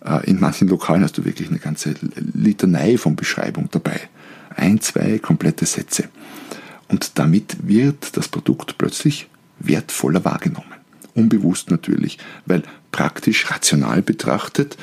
Äh, 0.05 0.31
in 0.31 0.39
manchen 0.39 0.69
Lokalen 0.69 1.03
hast 1.03 1.19
du 1.19 1.25
wirklich 1.25 1.49
eine 1.49 1.59
ganze 1.59 1.95
Litanei 2.15 2.97
von 2.97 3.17
Beschreibung 3.17 3.69
dabei. 3.71 4.01
Ein, 4.55 4.81
zwei 4.81 5.19
komplette 5.19 5.67
Sätze. 5.67 6.09
Und 6.89 7.19
damit 7.19 7.57
wird 7.67 8.17
das 8.17 8.29
Produkt 8.29 8.79
plötzlich 8.79 9.29
wertvoller 9.59 10.25
wahrgenommen. 10.25 10.75
Unbewusst 11.15 11.71
natürlich, 11.71 12.19
weil 12.47 12.63
praktisch 12.93 13.51
rational 13.51 14.03
betrachtet 14.03 14.77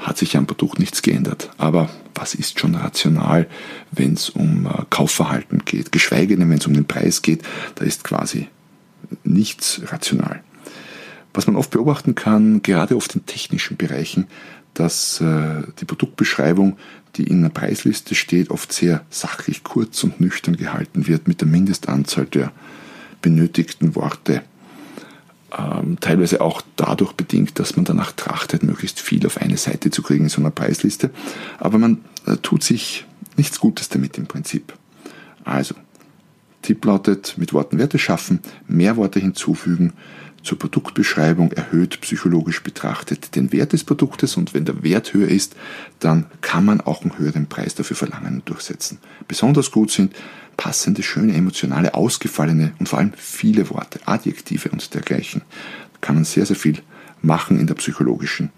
hat 0.00 0.18
sich 0.18 0.36
am 0.36 0.46
Produkt 0.46 0.78
nichts 0.78 1.02
geändert. 1.02 1.50
Aber 1.56 1.88
was 2.14 2.34
ist 2.34 2.58
schon 2.60 2.74
rational, 2.74 3.48
wenn 3.92 4.14
es 4.14 4.30
um 4.30 4.66
äh, 4.66 4.84
Kaufverhalten 4.90 5.64
geht? 5.64 5.92
Geschweige 5.92 6.36
denn, 6.36 6.50
wenn 6.50 6.58
es 6.58 6.66
um 6.66 6.74
den 6.74 6.86
Preis 6.86 7.22
geht, 7.22 7.42
da 7.76 7.84
ist 7.84 8.04
quasi 8.04 8.48
nichts 9.22 9.80
rational. 9.86 10.42
Was 11.32 11.46
man 11.46 11.56
oft 11.56 11.70
beobachten 11.70 12.14
kann, 12.14 12.62
gerade 12.62 12.96
oft 12.96 13.14
in 13.14 13.26
technischen 13.26 13.76
Bereichen, 13.76 14.26
dass 14.74 15.20
äh, 15.20 15.62
die 15.80 15.84
Produktbeschreibung, 15.84 16.76
die 17.16 17.24
in 17.24 17.38
einer 17.38 17.50
Preisliste 17.50 18.14
steht, 18.14 18.50
oft 18.50 18.72
sehr 18.72 19.04
sachlich, 19.10 19.62
kurz 19.64 20.02
und 20.04 20.20
nüchtern 20.20 20.56
gehalten 20.56 21.06
wird 21.06 21.28
mit 21.28 21.40
der 21.40 21.48
Mindestanzahl 21.48 22.26
der 22.26 22.52
benötigten 23.22 23.94
Worte. 23.94 24.42
Ähm, 25.56 25.98
teilweise 26.00 26.40
auch 26.40 26.62
dadurch 26.76 27.12
bedingt, 27.12 27.58
dass 27.58 27.76
man 27.76 27.84
danach 27.84 28.12
trachtet, 28.12 28.62
möglichst 28.62 29.00
viel 29.00 29.24
auf 29.26 29.40
eine 29.40 29.56
Seite 29.56 29.90
zu 29.90 30.02
kriegen 30.02 30.24
in 30.24 30.30
so 30.30 30.40
einer 30.40 30.50
Preisliste. 30.50 31.10
Aber 31.58 31.78
man 31.78 32.04
äh, 32.26 32.36
tut 32.38 32.64
sich 32.64 33.04
nichts 33.36 33.60
Gutes 33.60 33.88
damit 33.88 34.18
im 34.18 34.26
Prinzip. 34.26 34.74
Also, 35.44 35.74
Tipp 36.62 36.84
lautet, 36.84 37.34
mit 37.36 37.52
Worten 37.52 37.78
Werte 37.78 37.98
schaffen, 37.98 38.40
mehr 38.66 38.96
Worte 38.96 39.20
hinzufügen, 39.20 39.92
zur 40.44 40.58
Produktbeschreibung 40.58 41.52
erhöht 41.52 42.02
psychologisch 42.02 42.62
betrachtet 42.62 43.34
den 43.34 43.50
Wert 43.50 43.72
des 43.72 43.82
Produktes 43.82 44.36
und 44.36 44.52
wenn 44.52 44.66
der 44.66 44.82
Wert 44.82 45.14
höher 45.14 45.28
ist, 45.28 45.56
dann 46.00 46.26
kann 46.42 46.66
man 46.66 46.82
auch 46.82 47.00
einen 47.00 47.16
höheren 47.18 47.46
Preis 47.46 47.74
dafür 47.74 47.96
verlangen 47.96 48.34
und 48.34 48.48
durchsetzen. 48.48 48.98
Besonders 49.26 49.70
gut 49.70 49.90
sind 49.90 50.14
passende, 50.56 51.02
schöne, 51.02 51.34
emotionale, 51.34 51.94
ausgefallene 51.94 52.72
und 52.78 52.88
vor 52.88 52.98
allem 52.98 53.12
viele 53.16 53.70
Worte, 53.70 54.00
Adjektive 54.06 54.70
und 54.70 54.94
dergleichen. 54.94 55.42
Da 55.94 55.98
kann 56.00 56.14
man 56.16 56.24
sehr, 56.24 56.46
sehr 56.46 56.56
viel 56.56 56.80
machen 57.22 57.58
in 57.58 57.66
der 57.66 57.74
psychologischen 57.74 58.50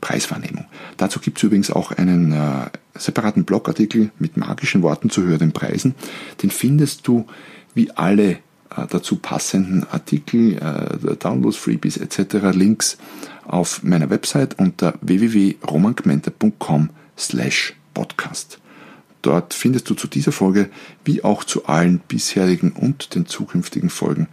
Preiswahrnehmung. 0.00 0.66
Dazu 0.96 1.20
gibt 1.20 1.38
es 1.38 1.44
übrigens 1.44 1.70
auch 1.70 1.92
einen 1.92 2.32
äh, 2.32 2.66
separaten 2.94 3.44
Blogartikel 3.44 4.10
mit 4.18 4.36
magischen 4.36 4.82
Worten 4.82 5.10
zu 5.10 5.22
höheren 5.22 5.52
Preisen. 5.52 5.94
Den 6.42 6.50
findest 6.50 7.06
du 7.06 7.26
wie 7.74 7.90
alle 7.92 8.30
äh, 8.76 8.86
dazu 8.90 9.16
passenden 9.16 9.84
Artikel, 9.90 10.58
äh, 10.58 11.16
Downloads, 11.16 11.56
Freebies 11.56 11.96
etc. 11.96 12.52
Links 12.52 12.98
auf 13.46 13.82
meiner 13.82 14.10
Website 14.10 14.58
unter 14.58 14.94
www.romangmenta.com 15.00 16.90
slash 17.16 17.74
podcast. 17.94 18.61
Dort 19.22 19.54
findest 19.54 19.88
du 19.88 19.94
zu 19.94 20.08
dieser 20.08 20.32
Folge 20.32 20.68
wie 21.04 21.22
auch 21.22 21.44
zu 21.44 21.66
allen 21.66 22.00
bisherigen 22.00 22.72
und 22.72 23.14
den 23.14 23.26
zukünftigen 23.26 23.88
Folgen 23.90 24.28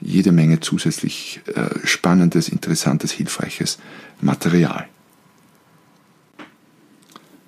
jede 0.00 0.32
Menge 0.32 0.60
zusätzlich 0.60 1.40
äh, 1.54 1.86
spannendes, 1.86 2.48
interessantes, 2.48 3.12
hilfreiches 3.12 3.78
Material. 4.20 4.88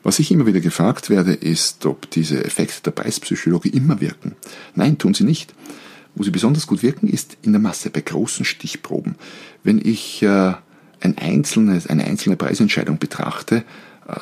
Was 0.02 0.18
ich 0.18 0.30
immer 0.30 0.46
wieder 0.46 0.60
gefragt 0.60 1.08
werde, 1.08 1.32
ist, 1.32 1.86
ob 1.86 2.10
diese 2.10 2.44
Effekte 2.44 2.82
der 2.82 2.90
Preispsychologie 2.90 3.70
immer 3.70 4.00
wirken. 4.00 4.36
Nein, 4.74 4.98
tun 4.98 5.14
sie 5.14 5.24
nicht. 5.24 5.54
Wo 6.14 6.22
sie 6.22 6.30
besonders 6.30 6.66
gut 6.66 6.82
wirken, 6.82 7.08
ist 7.08 7.38
in 7.42 7.52
der 7.52 7.60
Masse, 7.60 7.90
bei 7.90 8.02
großen 8.02 8.44
Stichproben. 8.44 9.16
Wenn 9.64 9.80
ich 9.84 10.22
äh, 10.22 10.52
ein 11.00 11.18
einzelnes, 11.18 11.86
eine 11.86 12.04
einzelne 12.04 12.36
Preisentscheidung 12.36 12.98
betrachte, 12.98 13.64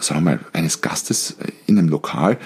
sagen 0.00 0.24
wir 0.24 0.32
mal, 0.32 0.40
eines 0.52 0.80
Gastes 0.80 1.32
äh, 1.32 1.52
in 1.66 1.78
einem 1.78 1.88
Lokal, 1.88 2.38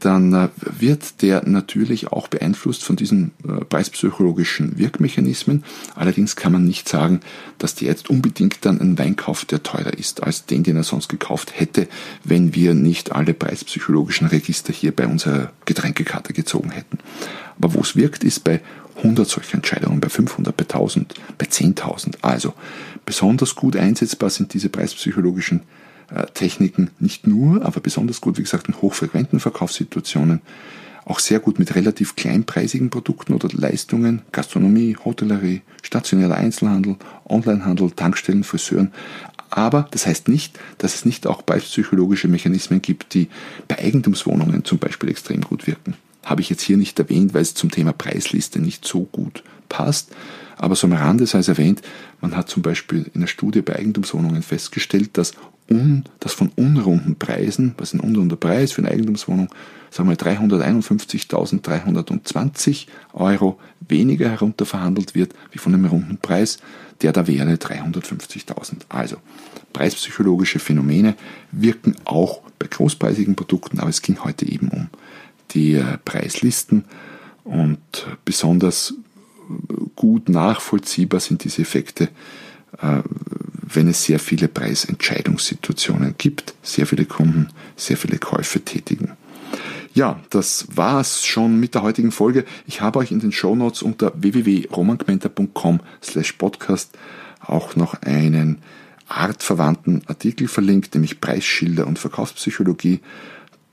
dann 0.00 0.32
äh, 0.32 0.48
wird 0.58 1.20
der 1.20 1.46
natürlich 1.46 2.08
auch 2.08 2.28
beeinflusst 2.28 2.84
von 2.84 2.96
diesen 2.96 3.32
preispsychologischen 3.68 4.78
Wirkmechanismen. 4.78 5.64
Allerdings 5.94 6.36
kann 6.36 6.52
man 6.52 6.64
nicht 6.64 6.88
sagen, 6.88 7.20
dass 7.58 7.74
der 7.74 7.88
jetzt 7.88 8.08
unbedingt 8.08 8.64
dann 8.64 8.80
einen 8.80 8.98
Wein 8.98 9.16
kauft, 9.16 9.50
der 9.50 9.62
teurer 9.62 9.92
ist 9.92 10.22
als 10.22 10.46
den, 10.46 10.62
den 10.62 10.76
er 10.76 10.84
sonst 10.84 11.08
gekauft 11.08 11.52
hätte, 11.54 11.86
wenn 12.24 12.54
wir 12.54 12.72
nicht 12.72 13.12
alle 13.12 13.34
preispsychologischen 13.34 14.26
Register 14.26 14.72
hier 14.72 14.96
bei 14.96 15.06
unserer 15.06 15.52
Getränkekarte 15.66 16.32
gezogen 16.32 16.70
hätten. 16.70 16.98
Aber 17.58 17.74
wo 17.74 17.80
es 17.80 17.94
wirkt, 17.94 18.24
ist 18.24 18.42
bei 18.42 18.62
100 18.96 19.28
solcher 19.28 19.56
Entscheidungen, 19.56 20.00
bei 20.00 20.08
500, 20.08 20.56
bei 20.56 20.64
1000, 20.64 21.14
bei 21.36 21.46
10.000. 21.46 22.16
Also 22.22 22.54
besonders 23.04 23.54
gut 23.54 23.76
einsetzbar 23.76 24.30
sind 24.30 24.54
diese 24.54 24.70
preispsychologischen 24.70 25.60
äh, 25.60 25.62
Techniken 26.34 26.90
nicht 26.98 27.26
nur, 27.26 27.64
aber 27.64 27.80
besonders 27.80 28.20
gut, 28.20 28.38
wie 28.38 28.42
gesagt, 28.42 28.68
in 28.68 28.80
hochfrequenten 28.80 29.40
Verkaufssituationen, 29.40 30.40
auch 31.04 31.18
sehr 31.18 31.40
gut 31.40 31.58
mit 31.58 31.74
relativ 31.74 32.14
kleinpreisigen 32.14 32.90
Produkten 32.90 33.32
oder 33.32 33.48
Leistungen, 33.52 34.22
Gastronomie, 34.32 34.96
Hotellerie, 35.04 35.62
stationärer 35.82 36.34
Einzelhandel, 36.34 36.96
Onlinehandel, 37.24 37.90
Tankstellen, 37.90 38.44
Friseuren. 38.44 38.92
Aber 39.50 39.88
das 39.90 40.06
heißt 40.06 40.28
nicht, 40.28 40.58
dass 40.78 40.94
es 40.94 41.04
nicht 41.04 41.26
auch 41.26 41.44
preispsychologische 41.44 42.28
Mechanismen 42.28 42.80
gibt, 42.82 43.14
die 43.14 43.28
bei 43.66 43.78
Eigentumswohnungen 43.78 44.64
zum 44.64 44.78
Beispiel 44.78 45.10
extrem 45.10 45.40
gut 45.40 45.66
wirken. 45.66 45.94
Habe 46.24 46.42
ich 46.42 46.50
jetzt 46.50 46.62
hier 46.62 46.76
nicht 46.76 46.98
erwähnt, 46.98 47.34
weil 47.34 47.42
es 47.42 47.54
zum 47.54 47.70
Thema 47.70 47.92
Preisliste 47.92 48.60
nicht 48.60 48.86
so 48.86 49.04
gut 49.10 49.42
passt. 49.68 50.10
Aber 50.60 50.76
so 50.76 50.86
am 50.86 50.92
Rande 50.92 51.26
sei 51.26 51.38
es 51.38 51.48
erwähnt, 51.48 51.80
man 52.20 52.36
hat 52.36 52.50
zum 52.50 52.62
Beispiel 52.62 53.10
in 53.14 53.22
einer 53.22 53.28
Studie 53.28 53.62
bei 53.62 53.76
Eigentumswohnungen 53.76 54.42
festgestellt, 54.42 55.16
dass, 55.16 55.32
un, 55.70 56.04
dass 56.20 56.34
von 56.34 56.50
unrunden 56.54 57.16
Preisen, 57.16 57.74
was 57.78 57.94
ein 57.94 58.00
unrunder 58.00 58.36
Preis 58.36 58.72
für 58.72 58.82
eine 58.82 58.90
Eigentumswohnung, 58.90 59.48
sagen 59.90 60.10
wir 60.10 60.18
351.320 60.18 62.88
Euro 63.14 63.58
weniger 63.88 64.28
herunterverhandelt 64.28 65.14
wird, 65.14 65.32
wie 65.50 65.56
von 65.56 65.72
einem 65.72 65.86
runden 65.86 66.18
Preis, 66.18 66.58
der 67.00 67.12
da 67.12 67.26
wäre 67.26 67.54
350.000. 67.54 68.82
Also 68.90 69.16
preispsychologische 69.72 70.58
Phänomene 70.58 71.14
wirken 71.52 71.96
auch 72.04 72.42
bei 72.58 72.66
großpreisigen 72.66 73.34
Produkten, 73.34 73.80
aber 73.80 73.88
es 73.88 74.02
ging 74.02 74.22
heute 74.24 74.46
eben 74.46 74.68
um 74.68 74.90
die 75.52 75.76
äh, 75.76 75.96
Preislisten 76.04 76.84
und 77.44 77.78
besonders 78.26 78.92
gut 79.96 80.28
nachvollziehbar 80.28 81.20
sind 81.20 81.44
diese 81.44 81.62
Effekte, 81.62 82.08
äh, 82.80 83.02
wenn 83.62 83.88
es 83.88 84.04
sehr 84.04 84.18
viele 84.18 84.48
Preisentscheidungssituationen 84.48 86.14
gibt, 86.18 86.54
sehr 86.62 86.86
viele 86.86 87.04
Kunden, 87.04 87.48
sehr 87.76 87.96
viele 87.96 88.18
Käufe 88.18 88.60
tätigen. 88.60 89.12
Ja, 89.92 90.20
das 90.30 90.68
war's 90.74 91.24
schon 91.26 91.58
mit 91.58 91.74
der 91.74 91.82
heutigen 91.82 92.12
Folge. 92.12 92.44
Ich 92.66 92.80
habe 92.80 93.00
euch 93.00 93.10
in 93.10 93.20
den 93.20 93.32
Show 93.32 93.56
Notes 93.56 93.82
unter 93.82 94.12
www.romangmenta.com 94.14 95.80
slash 96.02 96.32
podcast 96.34 96.96
auch 97.40 97.74
noch 97.74 97.94
einen 98.02 98.58
artverwandten 99.08 100.02
Artikel 100.06 100.46
verlinkt, 100.46 100.94
nämlich 100.94 101.20
Preisschilder 101.20 101.86
und 101.86 101.98
Verkaufspsychologie. 101.98 103.00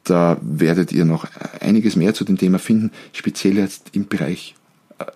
Da 0.03 0.37
werdet 0.41 0.91
ihr 0.91 1.05
noch 1.05 1.27
einiges 1.59 1.95
mehr 1.95 2.13
zu 2.13 2.23
dem 2.23 2.37
Thema 2.37 2.57
finden, 2.57 2.91
speziell 3.13 3.57
jetzt 3.57 3.89
im 3.93 4.07
Bereich 4.07 4.55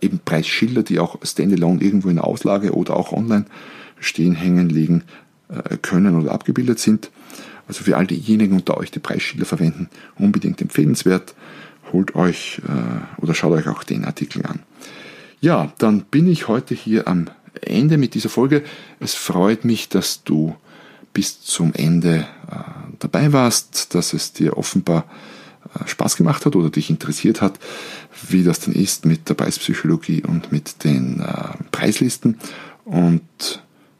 eben 0.01 0.19
Preisschilder, 0.23 0.83
die 0.83 0.99
auch 0.99 1.17
standalone 1.23 1.81
irgendwo 1.81 2.09
in 2.09 2.15
der 2.15 2.25
Auslage 2.25 2.73
oder 2.73 2.95
auch 2.95 3.11
online 3.11 3.45
stehen, 3.99 4.35
hängen, 4.35 4.69
liegen 4.69 5.03
äh, 5.49 5.77
können 5.77 6.19
oder 6.19 6.31
abgebildet 6.31 6.79
sind. 6.79 7.11
Also 7.67 7.83
für 7.83 7.97
all 7.97 8.07
diejenigen 8.07 8.55
unter 8.55 8.77
euch, 8.77 8.91
die 8.91 8.99
Preisschilder 8.99 9.45
verwenden, 9.45 9.89
unbedingt 10.17 10.61
empfehlenswert. 10.61 11.35
Holt 11.93 12.15
euch 12.15 12.61
äh, 12.67 13.21
oder 13.21 13.33
schaut 13.33 13.53
euch 13.53 13.67
auch 13.67 13.83
den 13.83 14.05
Artikel 14.05 14.45
an. 14.45 14.59
Ja, 15.39 15.73
dann 15.77 16.01
bin 16.01 16.27
ich 16.27 16.47
heute 16.47 16.75
hier 16.75 17.07
am 17.07 17.29
Ende 17.61 17.97
mit 17.97 18.13
dieser 18.13 18.29
Folge. 18.29 18.63
Es 18.99 19.15
freut 19.15 19.65
mich, 19.65 19.89
dass 19.89 20.23
du 20.23 20.55
bis 21.13 21.41
zum 21.41 21.73
Ende 21.73 22.25
dabei 22.99 23.33
warst, 23.33 23.93
dass 23.95 24.13
es 24.13 24.31
dir 24.31 24.57
offenbar 24.57 25.03
äh, 25.03 25.40
Spaß 25.85 26.15
gemacht 26.15 26.45
hat 26.45 26.55
oder 26.55 26.69
dich 26.69 26.89
interessiert 26.89 27.41
hat, 27.41 27.59
wie 28.27 28.43
das 28.43 28.59
denn 28.59 28.73
ist 28.73 29.05
mit 29.05 29.29
der 29.29 29.33
Preispsychologie 29.35 30.23
und 30.23 30.51
mit 30.51 30.83
den 30.83 31.21
äh, 31.21 31.63
Preislisten. 31.71 32.37
Und 32.85 33.21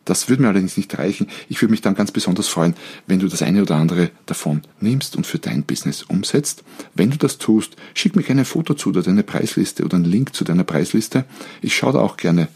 das 0.06 0.30
würde 0.30 0.42
mir 0.42 0.50
allerdings 0.50 0.78
nicht 0.78 0.98
reichen. 0.98 1.28
Ich 1.48 1.62
würde 1.62 1.72
mich 1.72 1.82
dann 1.82 1.96
ganz 1.96 2.12
besonders 2.12 2.48
freuen, 2.48 2.76
wenn 3.08 3.20
du 3.20 3.28
das 3.28 3.42
eine 3.42 3.62
oder 3.62 3.76
andere 3.76 4.10
davon 4.26 4.62
nimmst 4.80 5.16
und 5.16 5.28
für 5.28 5.40
dein 5.40 5.64
Business 5.64 6.04
umsetzt. 6.04 6.64
Wenn 6.96 7.12
du 7.12 7.18
das 7.18 7.38
tust, 7.38 7.76
schick 7.94 8.16
mir 8.16 8.24
gerne 8.24 8.42
ein 8.42 8.46
Foto 8.46 8.74
zu 8.74 8.90
oder 8.90 9.04
deine 9.04 9.24
Preisliste 9.24 9.86
oder 9.86 9.96
einen 9.96 10.06
Link 10.06 10.36
zu 10.36 10.44
deiner 10.44 10.64
Preisliste. 10.64 11.26
Ich 11.62 11.76
schaue 11.76 11.94
da 11.94 12.00
auch 12.00 12.18
gerne 12.18 12.44
äh, 12.44 12.48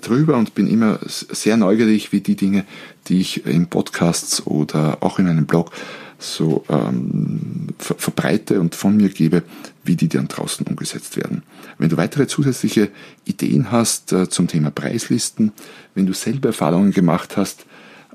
drüber 0.00 0.36
und 0.36 0.54
bin 0.54 0.66
immer 0.66 0.98
sehr 1.08 1.56
neugierig, 1.56 2.12
wie 2.12 2.20
die 2.20 2.36
Dinge, 2.36 2.64
die 3.08 3.20
ich 3.20 3.46
in 3.46 3.66
Podcasts 3.66 4.46
oder 4.46 4.98
auch 5.00 5.18
in 5.18 5.28
einem 5.28 5.46
Blog 5.46 5.72
so 6.18 6.64
ähm, 6.68 7.68
ver 7.78 7.96
verbreite 7.96 8.60
und 8.60 8.74
von 8.74 8.96
mir 8.96 9.08
gebe, 9.08 9.42
wie 9.84 9.96
die 9.96 10.08
dann 10.08 10.28
draußen 10.28 10.66
umgesetzt 10.66 11.16
werden. 11.16 11.42
Wenn 11.78 11.88
du 11.88 11.96
weitere 11.96 12.26
zusätzliche 12.26 12.88
Ideen 13.24 13.70
hast 13.70 14.12
äh, 14.12 14.28
zum 14.28 14.48
Thema 14.48 14.70
Preislisten, 14.70 15.52
wenn 15.94 16.06
du 16.06 16.14
selber 16.14 16.48
Erfahrungen 16.48 16.92
gemacht 16.92 17.36
hast, 17.36 17.66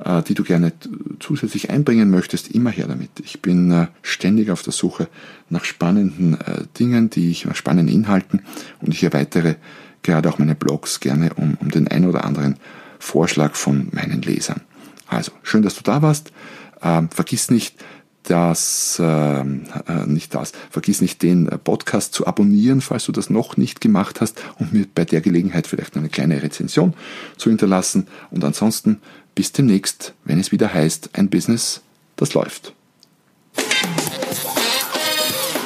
äh, 0.04 0.24
die 0.24 0.34
du 0.34 0.44
gerne 0.44 0.74
zusätzlich 1.20 1.70
einbringen 1.70 2.10
möchtest, 2.10 2.52
immer 2.52 2.72
her 2.72 2.88
damit. 2.88 3.12
Ich 3.24 3.42
bin 3.42 3.72
äh, 3.72 3.88
ständig 4.02 4.50
auf 4.50 4.64
der 4.64 4.74
Suche 4.74 5.08
nach 5.50 5.66
spannenden 5.66 6.40
äh, 6.42 6.64
Dingen, 6.80 7.10
die 7.10 7.30
ich, 7.30 7.46
nach 7.46 7.56
spannenden 7.56 7.94
Inhalten 7.94 8.42
und 8.82 8.94
ich 8.94 9.04
erweitere 9.04 9.56
gerade 10.04 10.30
auch 10.30 10.40
meine 10.40 10.56
Blogs 10.56 11.00
gerne 11.00 11.34
um, 11.36 11.58
um 11.60 11.70
den 11.70 11.88
ein 11.88 12.06
oder 12.06 12.26
anderen 12.26 12.58
Vorschlag 13.00 13.56
von 13.56 13.90
meinen 13.92 14.22
Lesern. 14.22 14.62
Also, 15.08 15.32
schön, 15.44 15.62
dass 15.62 15.76
du 15.76 15.84
da 15.84 16.02
warst. 16.02 16.32
Ähm, 16.82 17.10
vergiss 17.10 17.52
nicht, 17.52 17.76
das, 18.24 19.02
ähm, 19.04 19.64
äh, 19.88 20.06
nicht 20.06 20.36
das, 20.36 20.52
vergiss 20.70 21.02
nicht 21.02 21.24
den 21.24 21.48
Podcast 21.64 22.14
zu 22.14 22.28
abonnieren, 22.28 22.82
falls 22.82 23.06
du 23.06 23.12
das 23.12 23.30
noch 23.30 23.58
nicht 23.58 23.82
gemacht 23.82 24.22
hast 24.22 24.42
und 24.60 24.74
mir 24.74 24.86
bei 24.94 25.06
der 25.06 25.22
Gelegenheit 25.22 25.68
vielleicht 25.68 25.98
eine 25.98 26.10
kleine 26.10 26.42
Rezension 26.44 26.94
zu 27.38 27.50
hinterlassen. 27.50 28.08
Und 28.30 28.44
ansonsten 28.44 29.02
bis 29.36 29.52
demnächst, 29.52 30.14
wenn 30.24 30.40
es 30.40 30.52
wieder 30.52 30.74
heißt, 30.74 31.12
ein 31.14 31.30
Business, 31.30 31.82
das 32.16 32.34
läuft. 32.34 32.74